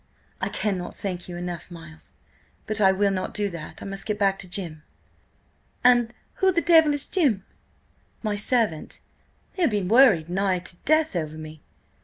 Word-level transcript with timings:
"I 0.41 0.49
cannot 0.49 0.95
thank 0.97 1.29
you 1.29 1.37
enough, 1.37 1.69
Miles, 1.69 2.13
but 2.65 2.81
I 2.81 2.91
will 2.91 3.11
not 3.11 3.35
do 3.35 3.51
that. 3.51 3.83
I 3.83 3.85
must 3.85 4.07
get 4.07 4.17
back 4.17 4.39
to 4.39 4.47
Jim." 4.49 4.81
"And 5.83 6.11
who 6.37 6.51
the 6.51 6.59
devil 6.59 6.95
is 6.95 7.05
Jim?" 7.05 7.45
"My 8.23 8.35
servant. 8.35 9.01
He'll 9.55 9.69
be 9.69 9.83
worried 9.83 10.27
nigh 10.27 10.57
to 10.57 10.75
death 10.85 11.15
over 11.15 11.37
me. 11.37 11.61